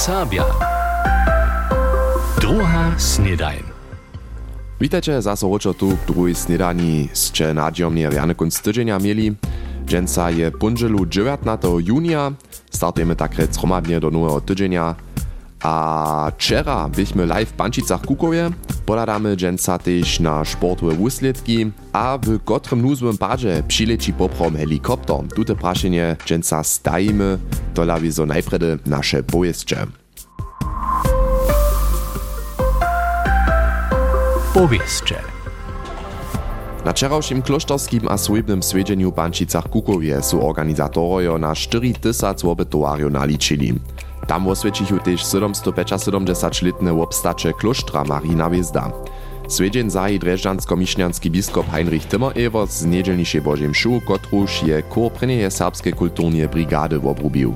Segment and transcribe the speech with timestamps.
[0.00, 0.44] Sabia.
[2.40, 3.62] Druga snedajn.
[4.80, 7.08] Witajcie zase ročo tu w drugiej snedani.
[8.62, 9.34] Tydzienia mieli.
[9.86, 12.32] Dżęca je punżelu 19 junia.
[12.70, 14.94] Startujemy tak rec hromadnie do nowego tydzienia.
[15.62, 18.50] A wczera byliśmy live w Pančicach Kukowie.
[18.86, 21.70] Podadamy dżęca też na sportowe wusledki.
[21.92, 25.28] A w kotrym nuzłym padzie przyleci poprom helikopter.
[25.34, 27.38] Tute praszenie dżęca stajemy.
[27.74, 29.86] To lawi zo najpredy nasze pojeździe.
[34.54, 35.14] Powieszcze.
[36.84, 43.12] Na wczorajszym klosztorskim a swojbnym swiedzieniu w Pančicach Kukowie su organizatorojo na 4 tysac obytuariów
[43.12, 43.74] naliczyli.
[44.26, 48.92] Tam osvědčichu też 775-letne obstacze klosztra Marina Wiezda.
[49.50, 55.92] Swiedzień zahi dreżdżansko-mišňanski biskop Heinrich Timmer-Ewer z niedzielniejszej Bożej mšu, kotruž je kor prynjeje serbskiej
[55.92, 57.54] kulturnie brigady obrubił.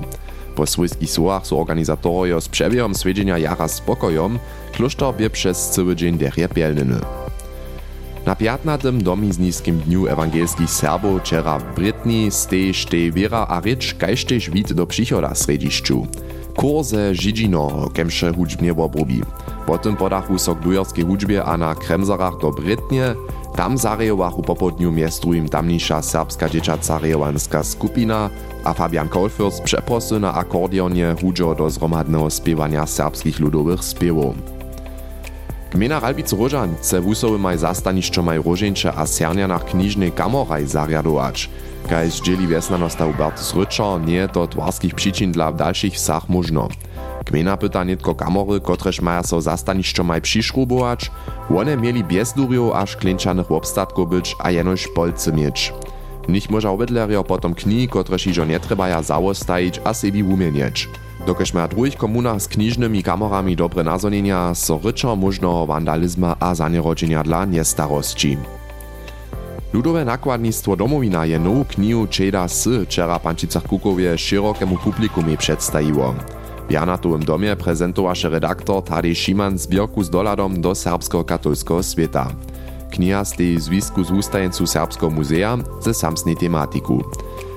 [0.55, 4.39] Po swojskich słowach su organizatorojo z przebiegom swiedzienia jara spokojom,
[4.73, 6.99] klosztor bie przez cały dzień derje pielnyny.
[8.25, 8.91] Na 15.
[8.91, 14.87] domizniskim dniu ewangelskich Serbów wczera w Brytni stež te wiera a rycz kajsztež wid do
[14.87, 16.07] przychoda središću.
[16.55, 19.21] Kurze Židžino, kemše hudžbnie obrubi.
[19.65, 23.17] Potem podachu so k dujerskiej hudžbie a na Kremzarach do Brytnie,
[23.57, 28.29] tam zarejowachu popodniu miestrujem tamniejsza serbska dzieciaca rejowanska skupina,
[28.63, 34.35] a Fabian Kolfürst przeprosy na akordionie hudżo do zromadnego spiewania serbskich ludowych spiewów.
[35.71, 41.49] Gmina Ralbic Rožan chce wusowy maj zastanišćo maj roženče a sernjanach knižnej kamoraj zarjadować.
[41.89, 46.67] Kaj zdzieli wiesnanosta Hubertus Ryczer, nie to twarskich przyczyn dla dalszych wsach możno.
[47.25, 51.11] Gmina pyta nitko kamory, kotreż maja so zastanišćo maj přišrubować,
[51.49, 55.73] one mieli bez durjo aż klinčanych obstatków być, a jenož polcy mieć.
[56.27, 60.89] Nich może obydlerjo potom kni, kotreż iżo nie trebaja zawostajić a sebi umienieć.
[61.25, 67.23] Dokež ma drugich komunach z knižnymi kamorami dobre nazonenia, so ryczo možného vandalizma a zanierodzenia
[67.23, 68.37] dla niestarostí.
[69.73, 76.13] Ludowe nakładnictwo Domowina je nowu knihu Čeda S wczera Pančicach Kukowie szerokiemu publikumie przedstawiło.
[76.69, 82.27] W Janatowym domie prezentowaše redaktor Tadej Šiman zbierku z doladom do serbskiego katolskiego świata.
[82.91, 84.63] Kniha stej w związku z ustajencu
[85.11, 87.03] Muzea ze samsnej tematiku.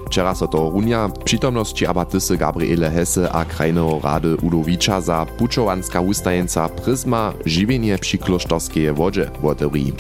[0.07, 6.69] Wczera so to runia przytomności abatysy Gabriele Hesse a krajnego rady Udowicza za puczowanska ustajenca
[6.69, 9.93] Prisma żywienie przy klosztorskie wodzie woderii.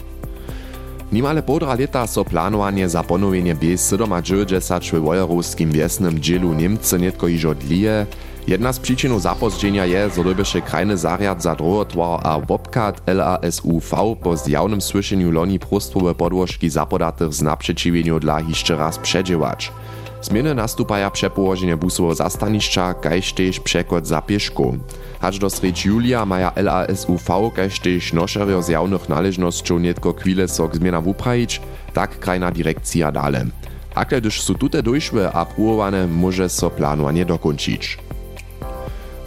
[1.12, 6.98] Nimale podra leta so planowanie za ponowienie bez 97 w wojerowskim wiesnym dzielu Niemcy
[7.28, 8.06] iżo dlije.
[8.48, 14.36] Jedna z przyczyn zapozdrzenia je, że dobysze krajny zariad za drogotwar a Bobcat LASUV po
[14.36, 19.72] zjawnym słyszeniu loni prostwowe podłożki zapodatych z naprzeciwieniu dla jeszcze raz przedziewać.
[20.22, 24.76] Zmiany nastupaja przepołożenie busowo zastanišća, kaž tež przekod za pieszku.
[25.20, 30.69] Aż do sredź julia maja LASUV, kaž tež nošerjo z javnych należnością netko chwile so
[30.69, 31.60] k zmianam uprajić,
[31.92, 33.47] tak krajna direkcja dale.
[33.94, 38.07] Akle gdyż su tute dojszły a próbowane, może so planowanie dokończyć.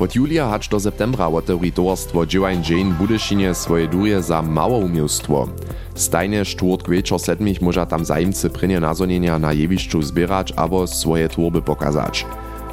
[0.01, 5.47] Od julia hač do septembra otewri towarstwo Dziełań Jane Budyšinie swoje durje za małoumiejstwo.
[5.95, 11.61] Stajnie czwartk wieczor sedmich może tam zajemcy prynie nazonienia na jewiszczu zbierać albo swoje tworby
[11.61, 12.25] pokazać.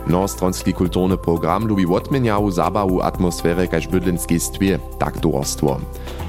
[0.07, 5.81] Nostronski kulturny program lubi odmieniału zabawu atmosferę kaž bydlinskiej stwie, tak towarstwo.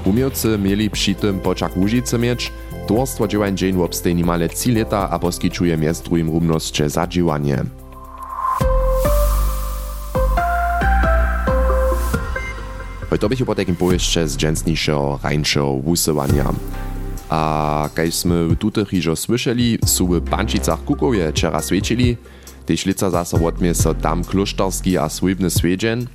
[0.04, 2.52] Umiejcy mieli przy tym poczak Łużycy mieć,
[2.86, 6.88] towarstwo Dziełań Jane obstej nimale 3 lata a poskiczuje miast drugim równosće
[13.18, 16.52] To bych po takim pojeździe z dżęsniejszego, rańszego wusywania.
[17.28, 22.16] A kaj sme w tutych iżo słyszeli, su w Pančicach Kukowie wczera świecili,
[22.66, 26.06] tež lica zase odmie so tam kloštarski a swójbny swiedzień.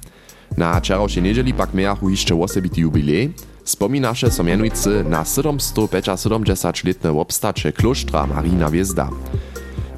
[0.58, 3.34] Na wczorajszej niedzieli pak miachu jeszcze osobity jubilej.
[3.64, 9.10] Spominaše so mianujcy na 775-letne obstacze kloštra Marina Wiezda.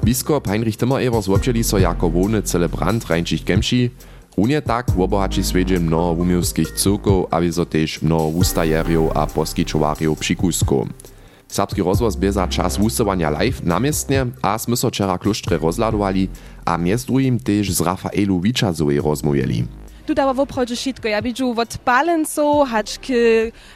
[0.04, 3.90] Biskop Heinrich Timmer-Ewer złopčeli so jako wolny celebrant rańczych kemši,
[4.38, 10.88] Unie tak obohači svedže mnoho wumiłskich cyrkov, a wizo też mnoho wustajerjów a poskičowarjów přikusków.
[11.48, 16.28] Serbski rozvoz bie za čas wusowania live namiestnie, a smyso čera kluštre rozladowali,
[16.64, 19.66] a miestruim też z Rafaelu Wiczazuje rozmujeli.
[20.08, 21.08] Tu dawa w obchodzie wszystko.
[21.08, 23.06] Ja widzę od palenców, hacz k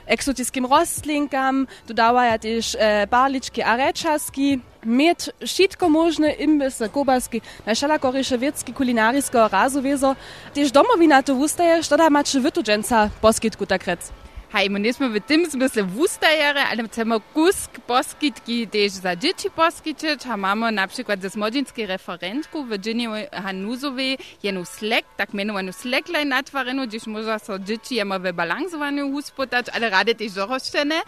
[0.07, 7.41] egzotycznym rostlinkam, tu dawa ja też e, barliczki a reczaski, mieć wszystko możne, imbysy, kobaski,
[7.67, 10.17] na szalakorysze wiecki, kulinarysko razu wiezo.
[10.55, 14.22] Też domowina tu ustaje, że da macie wytudzenca poskitku tak rec.
[14.53, 20.27] Hej, my sme v tym zmysle wustajere, ale chcemy kusk poskitki też za dzieci poskiczyć,
[20.27, 26.87] a mamy na przykład ze smodzinskiej referentku Virginia Hanuzowej jenu Slack, tak mianowanu Slackline natwarenu,
[26.87, 31.01] gdzieś można so dzieci jema w balansowaniu huspotać, ale rady też doroszczene.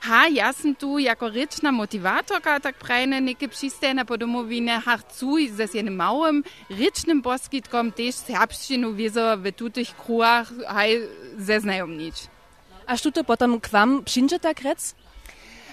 [0.00, 5.36] Ha, ja sam tu jako ryczna motivatorka, tak prajne neke przystępne po domowinie, ha chcу
[5.48, 12.41] ze jednym małym, rycznym poskitkom też serbszczynu wieso w tutych kruach, hej, zeznajomnić.
[12.86, 14.94] A što to potom k vám przyjdzie tak rec?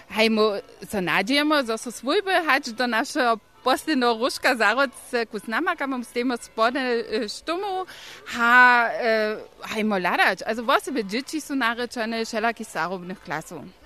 [0.09, 0.51] Hej, mo
[0.89, 4.91] so nadziejemy, że so swójby hać do naszego posljedno ruška zarod
[5.31, 7.85] kus namakamo s tem spodne štumu,
[8.25, 10.41] ha, e, hajmo ladać.
[10.41, 13.61] Also wosebe dzieci są naryczone wszelakich starobnych klasów.
[13.61, 13.78] Kaž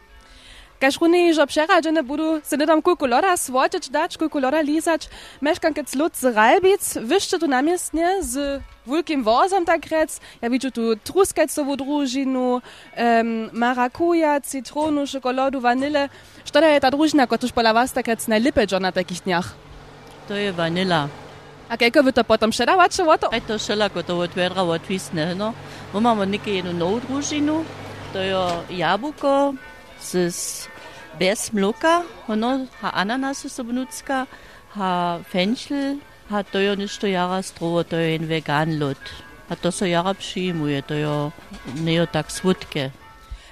[1.01, 5.09] runi, že přerađene budu se nedam kulku loda svočić dać, kulku loda lizać,
[5.41, 10.95] meškankec lud z Ralbic, wyszcze tu namiestnie z wulkim wozom tak rec, ja widzę tu
[10.95, 12.61] truskecową drużinu,
[12.97, 16.09] um, marakuja, citronu, czekolaду, wanile.
[16.45, 19.55] Što je ta družina, kotuž pola was tak rec najlepiej na takich dniach?
[20.27, 21.07] To je vanila.
[21.69, 23.33] A kako wy to potom předavače o to?
[23.33, 25.53] Aj to šelako to od vedra odvisne, no.
[25.93, 27.65] Bo máme neke jednu novú družinu,
[28.13, 28.35] to je
[28.69, 29.55] jabuko
[30.03, 30.29] z
[31.19, 34.25] bez mloka, ono ha ananasy sobnucka,
[34.75, 35.97] ha fenchel,
[36.29, 38.97] ha to je nešto jara strovo, to je en vegan lod.
[39.49, 41.31] A to so jara przyjmuje, to je
[41.75, 42.91] nie tak słodkie.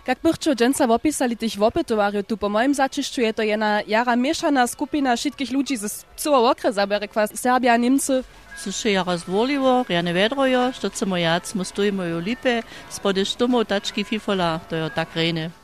[0.08, 4.16] Jak bych čo dženca opisali tých opytovarів, tu po moim začišću je to jedna jara
[4.16, 8.24] mieszana skupina všetkých ľudí z celého okresa, berekva Serbia, Niemcy.
[8.58, 14.04] Suše jara zvolivo, rjane vedrojo, što chcemo jac, mu stojimo jo lipe, spode štumo, tački
[14.04, 15.61] fifola, to je tak rejne.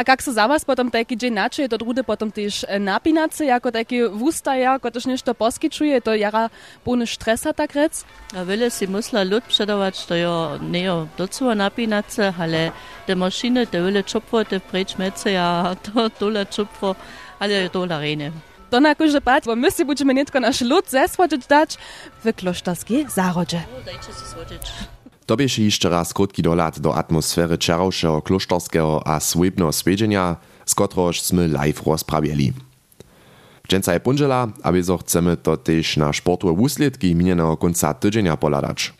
[0.00, 3.72] A jak se za was potom taki dzień naczy, to drude potom też napinace, jako
[3.72, 6.50] taki wustaja, jako też nešto poskyčuje, to jara
[6.84, 8.04] pune stresa tak rec?
[8.36, 12.72] A wiele si musla lud przedować, to jo nie jo docuwa napinace, ale
[13.06, 16.94] te maszyny, te wiele czupwo, te precz mece, ja to dole czupwo,
[17.38, 18.30] ale dole rejne.
[18.70, 21.76] To na kurze pat, bo my si budeme netko naš lud zesvočić dać
[22.24, 23.62] w kloštarskiej zarodzie.
[23.84, 24.99] Dajcie si svočić.
[25.30, 30.36] To bieše jeszcze raz krótki dolat do atmosfery czarowszego klosztorskiego a swojbnego swiedzienia,
[30.66, 32.52] z kotroż sme live rozprawieli.
[33.68, 38.92] Dżęca je punżela, a wieso chcemy to też na sportowe wuslitki minionego końca tydzienia poladać.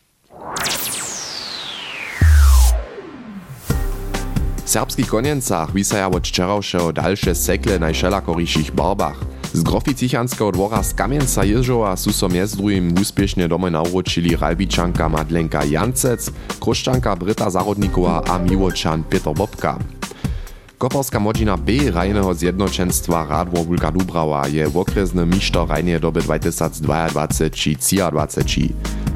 [4.64, 9.29] Serbskich koniencach wisaja od wczorajszego dalsze sekle na najszelakoryszych barbach.
[9.52, 15.64] Z Groficichanskiego dwora z Kamienca Jeżowa su so mjez drugim uspiešne domoj naučili Ralbičanka Madlenka
[15.64, 16.30] Jancec,
[16.60, 18.40] Kruščanka Brita Zarodnikowa a
[19.10, 19.78] Peter Bobka.
[20.78, 28.68] Koperska modzina B rajného zjednočenstva Radwor Wulka Dubrała je okresny misztor rajnej doby 2022-2023.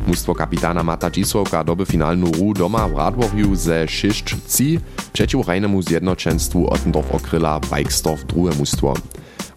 [0.07, 4.81] Mustwo kapitana Mata Dzisłowka doby finalnu ru doma w Radworju ze 6 ci
[5.13, 8.95] przeciw rajnemu zjednočenstwu Ottendorf okryla Bajkstorf drugie mustwo.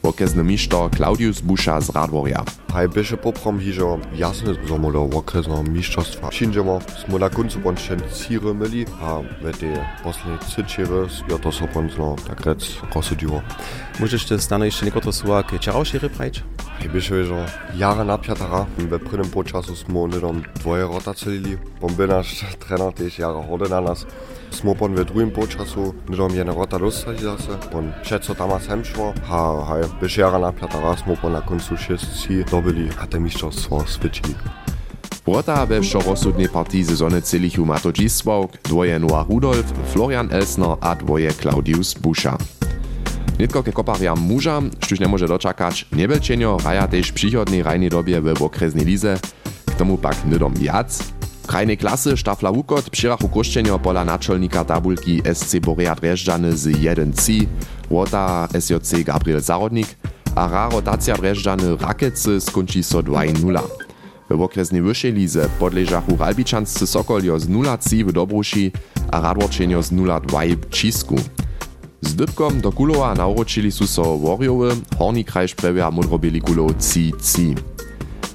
[0.07, 2.43] Okresny misztor Claudius Buscha z Radworja.
[2.71, 6.29] Haj byše poprom hižo jasne zomo do okresného mistrzostwa.
[6.29, 12.15] Przyjdziemy, smo na końcu bądź círy myli, a w te poslední cyčery je to soponsno
[12.27, 12.63] tak rec
[12.95, 13.41] rozsudziło.
[13.99, 15.99] Możesz te stane jeszcze niektóre słowa k czarowszy
[16.95, 17.25] že
[17.73, 23.19] jara napjatara, we prvnym počasu smo nedom dvoje rota celili, bom by naš trener tež
[23.19, 24.05] jara hode na nas.
[24.51, 29.13] Smo pon we drugim počasu nedom jene rota dostali zase, pon přeco tam sem šlo,
[29.29, 34.35] a haj byše jara napjatara, smo pon na koncu šestci dobili a te mistrzostwo swyčili.
[35.27, 41.31] Wrota we wczorosudnej partii sezony Celichu Mato Dzisław, dwoje Noah Rudolf, Florian Elsner a dwoje
[41.33, 42.37] Claudius Buscha.
[43.37, 48.81] Nitko ke kopariam muža, štuž nemôže dočakać, nebelčenio raja tež přichodnej rajnej dobie we okresnej
[48.81, 49.13] lize,
[49.69, 50.89] k tomu pak nydom viac.
[51.45, 57.45] Krajnej klasy Štafla Wukot přirachu koščenio pola načelnika tabulki SC Borea Dreždany z 1C,
[57.93, 59.87] Wota SJC Gabriel Zarodnik,
[60.33, 63.37] a ra rotacja Dreždany Rakece skončí so 2-0.
[64.33, 68.71] W okresnej wyższej lize podleżachu Ralbiczanscy Sokolio z 0-3 w Dobruši
[69.13, 71.15] a Radworčenio z 0-2 w Čisku.
[72.01, 77.55] Z dybkom do Kulowa nauročili su so Warriowy, Horni kraj sprawia modrobieli Kulow 3-3.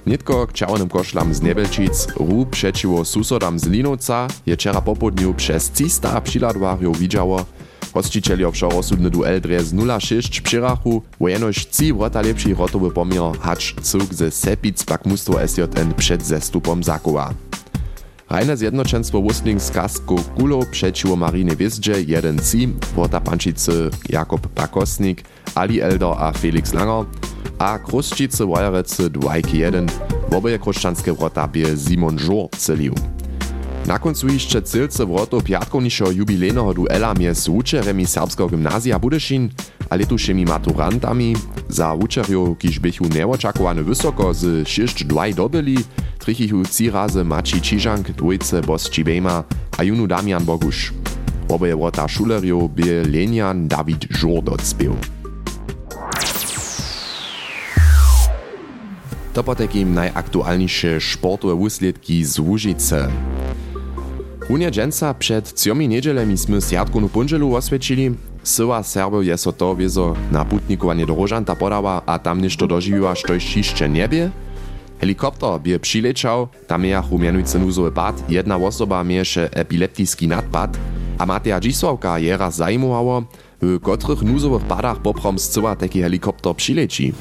[0.07, 5.71] Nitko k czerwonym koszlam z Nebelčic, ru przeciwo susodam z Linowca je wczera popodniu przez
[5.71, 7.45] 300 přiladwarjów widziało,
[7.95, 13.75] Hosticieli obszaro sudny duel dres 0-6 přirachu, wo jenož 3 wrota lepší rotowy pomier hacz
[13.83, 17.35] cuk ze Sepic pak mustwo SJN przed zestupom zakowa.
[18.33, 25.25] Rajne zjednoczenstwo Wusling z Kastku Kulo przeciwo Marine Wiezdże 1-3, wrota pančicy Jakob Pakosnik,
[25.55, 27.05] Ali Elder a Felix Langer,
[27.59, 29.87] a Kruszčice Wojerecy 2-1,
[30.31, 32.95] woboje kruszczanskie wrota bie Simon Żur celił.
[33.87, 39.49] Na koncu jeszcze cylce wroto piatkownišeho jubilejnego duela mjez uczeremi serbskiego gymnazja Budešin
[39.91, 41.37] a letušemi maturantami
[41.69, 45.79] za uczerjów, kiż bychu neočakowane wysoko z 6-2 dobyli,
[46.23, 46.63] trichichu
[46.93, 49.45] razy Maci Čižank, dwójce Bosči Bejma
[49.79, 50.93] a junu Damian Boguš.
[51.49, 54.95] Oboje wrota šulerjów by Lenian David Žur docpěł.
[59.33, 63.09] To potekim najaktualniejsze sportowe wusledki z Łužice.
[64.49, 68.15] Runie dżęca przed ciomi niedzielemi sme Sjadkunu Punżelu oswiecili.
[68.43, 73.15] Syła Serbów je so to wiezo na putnikowanie do Rożanta podała, a tam ništo dożywiła,
[73.15, 74.31] štož jeszcze niebie.
[75.03, 80.79] Helikopter bie przileciał, tam miachu mianujcy nuzowy pad, jedna osoba mieše epileptyjski nadpad,
[81.19, 83.23] a Mateja Dzisławka je raz zajmowało,
[83.63, 87.13] w kotrych nuzowych padach poprom zcyła taki helikopter przileci.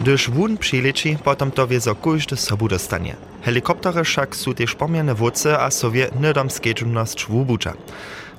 [0.00, 3.16] Gdyż wun přileci, potom to wiezo każdy sobu dostanie.
[3.40, 7.72] Helikoptery sú tiež pomierne vodce a sovie nedom skedžumnosť vúbuča.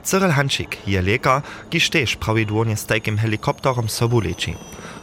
[0.03, 4.55] Cyril Hančik je lekar, kiž tež prawidłownie z takim helikopterom sobu leči.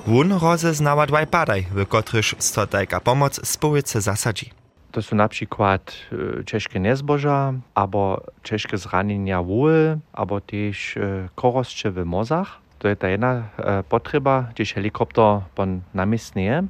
[0.07, 4.50] Wun rozeznała dwaj padaj, w kotryż sto tajka pomoc społyce zasadzi.
[4.93, 5.93] To są na przykład
[6.40, 12.59] e, ciężkie niezboża, albo ciężkie zranienia wóły, albo też e, koroscze w mozach.
[12.78, 16.67] To je ta e, potrzeba, gdzieś helikopter pon namiestny je.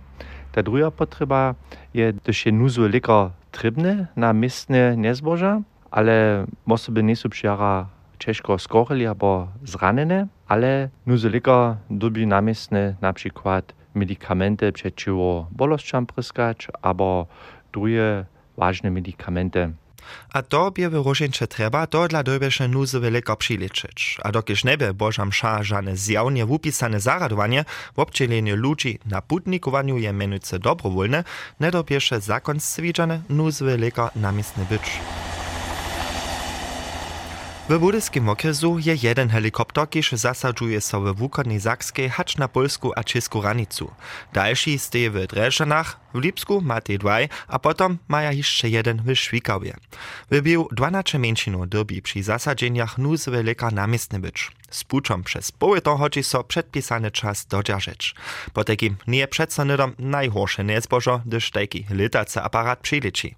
[0.53, 1.55] Ta druga potrzeba
[1.95, 3.31] je, gdyż je nuzu lekar
[4.17, 7.29] na miestne niezboża, ale osoby nie są
[8.19, 16.69] ciężko skorili albo zranene, ale nuzu lekar dobi namiestne na przykład medikamenty przeciwko bolosťam pryskać,
[16.83, 17.27] albo
[17.73, 18.25] drugie
[18.57, 19.73] ważne medikamenty.
[20.33, 24.19] A to bie w Rożyncze trzeba, to dla dobiesze nuzowy lekar přiliczyć.
[24.23, 27.65] A dokiż nebe Boża msza żane zjawnie wupisane zaradowanie,
[27.97, 31.25] w obcieleniu ludzi na putnikowaniu je menujce dobrowolne,
[31.61, 35.01] nie dobiesze zakon stwidzane nuzowy lekar namiestny być.
[37.69, 42.93] W budyskim okresu je jeden helikopter, kiż zasadzuje so w wukodnej Zakskiej hacz na polsku
[42.97, 43.91] a czesku ranicu.
[44.33, 49.15] Dalszy steje w Dreszanach, w Lipsku ma te dwaj, a potom maja jeszcze jeden w
[49.15, 49.77] Szwikawie.
[50.31, 54.51] Wybił 12 mężczyzn dobi przy zasadzeniach nuzowy lekar namiestny być.
[54.71, 54.85] Z
[55.25, 58.15] przez poły to chodzi so przedpisany czas dodziarzeć.
[58.53, 63.37] Po takim nie przedsonydom najhorsze niezbożo, gdyż taki litacy aparat przyleci.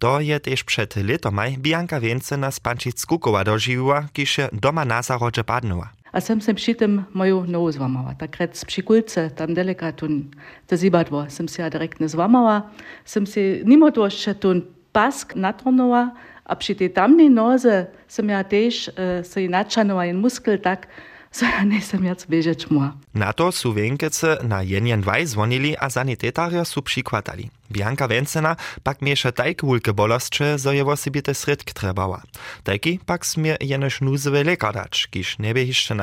[0.00, 5.02] To je też przed letomaj Bianka Więcena z Pančic Kukowa dożyła, kiż się doma na
[5.02, 5.92] zarodzie padnęła.
[6.12, 8.14] A sem sem przy tym moją nogę złamała.
[8.14, 10.30] Tak rec przy kulce, tam daleka tun,
[10.66, 12.62] te zibadło, sem się direkt nie złamała.
[13.04, 16.12] Sem się nimo to jeszcze tun pask natrnęła,
[16.44, 20.86] a przy tej tamnej noze sem ja też e, sobie naczanęła in muskel tak,
[21.32, 22.92] so ja nisem jac bežeć mua.
[23.14, 27.50] Na to su Więkece na jenjen dwaj zvonili a sanitetario su přikładali.
[27.70, 32.22] Bianka Vencena pak mieša tajk wulke bolostče, zo je wosibite sredk trebała.
[32.62, 35.94] Tajki pak smie jenož nuzowe lekar dać, kiż niebie jeszcze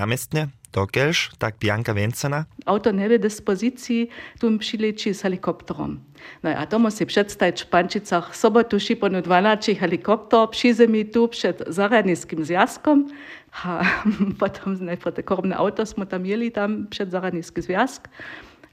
[0.71, 2.45] Tokelž, tak Bianca Vencena.
[2.67, 4.07] Auto nebe dispoziciji,
[4.39, 5.99] tu přileči s helikopterom.
[6.43, 12.45] No a to musí představit v Pančicach sobotu šiponu 12 helikopter, přizemí tu před zaradnickým
[12.45, 13.07] zjazkom.
[13.63, 13.81] A
[14.39, 18.07] potom najprve korobné auto jsme tam jeli tam před zaradnický zjazk.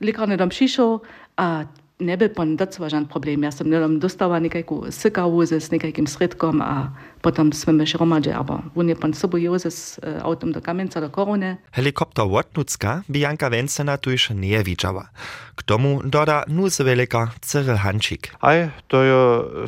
[0.00, 1.00] Likarne tam přišel
[1.36, 1.64] a
[2.00, 3.42] nie by pan docela żaden problem.
[3.42, 6.90] Ja sam tam dostała nekajku sykawuzę z nekajkim sredkom, a
[7.22, 11.00] potem sme my šromadže, aber on je pan sobą jeze z e, autom do Kamenca,
[11.00, 11.56] do Korony.
[11.72, 15.08] Helikopter Wotnucka Bianka Vencena tu już nie widziała.
[15.56, 18.34] K tomu doda nuzowy lekar Cyril Hančik.
[18.40, 19.18] Aj, to je,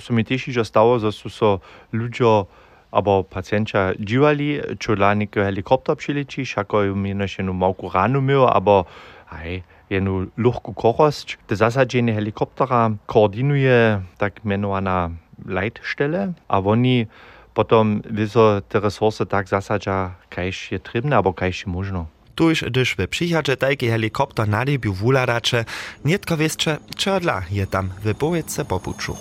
[0.00, 1.61] so mi teši, že stalo, da so so
[1.92, 2.47] ľudia
[2.90, 8.49] abo pacjencia dziwali, čo dla helikopter přilečíš, ako ju mi než jednu malku ranu miel,
[8.49, 8.87] abo
[9.30, 11.38] aj jednu ľahkú korosť.
[11.46, 15.14] To zasadzenie helikoptera koordinuje tak menovaná
[15.46, 17.06] Leitstelle a oni
[17.54, 22.06] potom wiedzą te resurse tak zasadza, kajś je trybne, albo kajś je možno.
[22.34, 25.64] Tuż, gdyż w przyjadzie taki helikopter nalibił wuladacze,
[26.04, 29.16] nietko wieszcze, čo dla je tam w powiedce popuczu.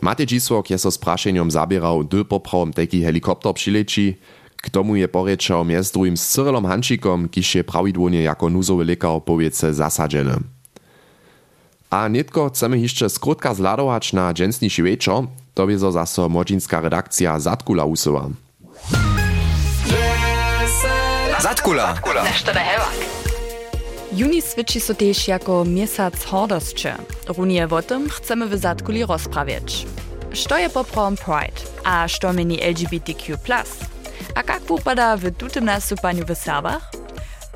[0.00, 4.16] Matej Dzisłok je so z prašenjom zabierał, dy poprawom taki helikopter přileci.
[4.64, 9.20] K tomu je porečał mjez drugim z Cyrilom Hančikom, kiž je prawidłownie jako nuzowy lekar
[9.24, 10.40] powiece zasadzeny.
[11.90, 17.84] A netko chcemy jeszcze skrótka zladować na dżęsniejszy wieczor, to wiezo zaso modzinska redakcja Zatkula
[17.84, 18.28] usyła.
[21.40, 21.94] Zatkula.
[24.12, 26.94] Juni sviči so tež jako mjesac hordosće.
[27.28, 29.86] Runije o tym chcemy w Zatkuli rozprawiać.
[30.32, 31.60] Što je poprawom Pride?
[31.84, 33.36] A što meni LGBTQ+.
[34.34, 36.90] A kak wupada w tutym nastupaniu w Serbach?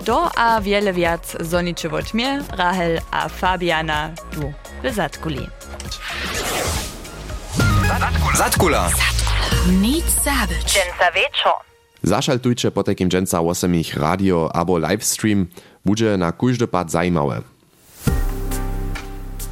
[0.05, 4.53] To a wiele wiac zoniczy mnie, Rahel a Fabiana tu
[4.85, 5.49] w Zatkuli.
[8.37, 8.91] Zatkula.
[9.81, 10.65] Nic zabyć.
[10.65, 11.53] Dżęca wieczor.
[12.03, 15.47] Zašaltujcie po takim dżęca 8 radio albo livestream,
[15.85, 17.43] będzie na każdy pad zajímawe.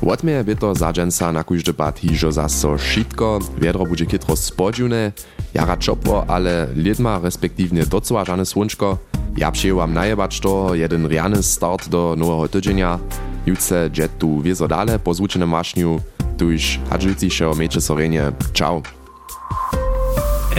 [0.02, 5.12] Łotmie by to za dżęca na każdy pad hižo zaso šitko, wiedro będzie kitro spodziune,
[5.54, 8.98] jara czopło, ale lidma respektywnie docła żane słonczko.
[9.36, 12.98] Ja przyjęłam najebać to jeden riany start do nowego tydzienia.
[13.46, 16.00] Jutce dżet tu wiezo dale po zvučenem mašniu,
[16.38, 18.32] tuż hadżucišo meče sorenie.
[18.52, 18.82] Ciao.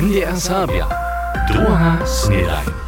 [0.01, 0.88] NDR Sabia.
[1.48, 2.87] Druga snedajn.